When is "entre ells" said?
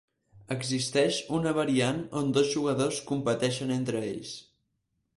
3.81-4.37